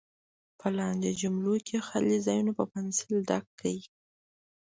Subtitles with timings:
[0.59, 3.79] په لاندې جملو کې خالي ځایونه په پنسل ډک کړئ.